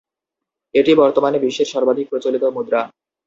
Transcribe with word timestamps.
এটি 0.75 0.91
বর্তমানে 0.95 1.37
বিশ্বের 1.39 1.71
সর্বাধিক 1.73 2.05
প্রচলিত 2.09 2.43
মুদ্রা। 2.55 2.81